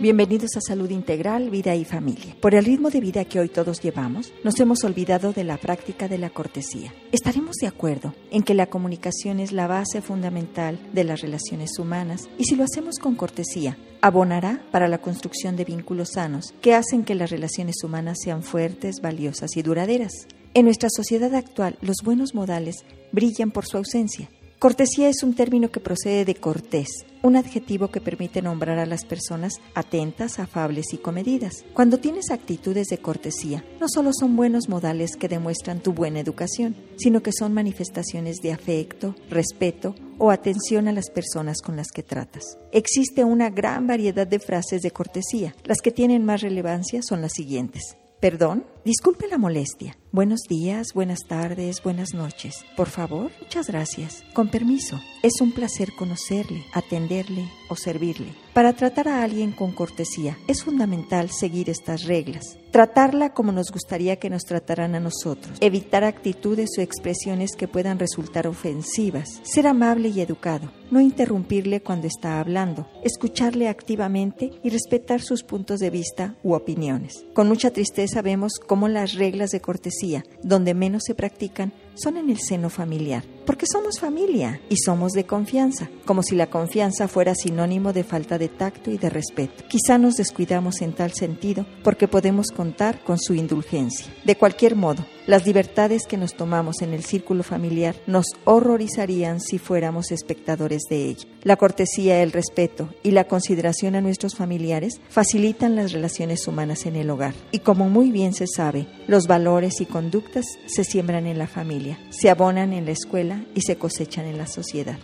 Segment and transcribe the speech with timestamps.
[0.00, 2.36] Bienvenidos a Salud Integral, Vida y Familia.
[2.40, 6.06] Por el ritmo de vida que hoy todos llevamos, nos hemos olvidado de la práctica
[6.06, 6.94] de la cortesía.
[7.10, 12.28] Estaremos de acuerdo en que la comunicación es la base fundamental de las relaciones humanas
[12.38, 17.02] y si lo hacemos con cortesía, abonará para la construcción de vínculos sanos que hacen
[17.02, 20.28] que las relaciones humanas sean fuertes, valiosas y duraderas.
[20.54, 24.30] En nuestra sociedad actual, los buenos modales brillan por su ausencia.
[24.58, 26.88] Cortesía es un término que procede de cortés,
[27.22, 31.64] un adjetivo que permite nombrar a las personas atentas, afables y comedidas.
[31.74, 36.74] Cuando tienes actitudes de cortesía, no solo son buenos modales que demuestran tu buena educación,
[36.96, 42.02] sino que son manifestaciones de afecto, respeto o atención a las personas con las que
[42.02, 42.58] tratas.
[42.72, 45.54] Existe una gran variedad de frases de cortesía.
[45.66, 47.96] Las que tienen más relevancia son las siguientes.
[48.20, 49.98] Perdón, disculpe la molestia.
[50.12, 52.64] Buenos días, buenas tardes, buenas noches.
[52.74, 54.24] Por favor, muchas gracias.
[54.32, 58.32] Con permiso, es un placer conocerle, atenderle o servirle.
[58.54, 62.56] Para tratar a alguien con cortesía es fundamental seguir estas reglas.
[62.70, 65.58] Tratarla como nos gustaría que nos trataran a nosotros.
[65.60, 69.28] Evitar actitudes o expresiones que puedan resultar ofensivas.
[69.42, 70.72] Ser amable y educado.
[70.90, 72.88] No interrumpirle cuando está hablando.
[73.04, 77.26] Escucharle activamente y respetar sus puntos de vista u opiniones.
[77.34, 82.30] Con mucha tristeza vemos cómo las reglas de cortesía, donde menos se practican, son en
[82.30, 87.34] el seno familiar, porque somos familia y somos de confianza, como si la confianza fuera
[87.34, 89.64] sinónimo de falta de tacto y de respeto.
[89.68, 94.06] Quizá nos descuidamos en tal sentido porque podemos contar con su indulgencia.
[94.24, 99.58] De cualquier modo, las libertades que nos tomamos en el círculo familiar nos horrorizarían si
[99.58, 101.28] fuéramos espectadores de ella.
[101.42, 106.96] La cortesía, el respeto y la consideración a nuestros familiares facilitan las relaciones humanas en
[106.96, 107.34] el hogar.
[107.50, 111.98] Y como muy bien se sabe, los valores y conductas se siembran en la familia,
[112.10, 114.98] se abonan en la escuela y se cosechan en la sociedad.